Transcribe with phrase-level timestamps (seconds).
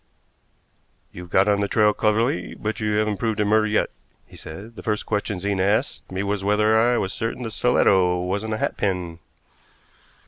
[1.11, 3.91] "You've got on the trail cleverly, but you haven't proved it murder yet,"
[4.25, 4.75] he said.
[4.75, 8.57] "The first question Zena asked me was whether I was certain the stiletto wasn't a
[8.57, 9.19] hatpin."